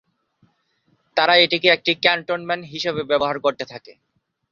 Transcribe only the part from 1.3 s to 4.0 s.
এটিকে একটি ক্যান্টনমেন্ট হিসেবে ব্যবহার করতে থাকে।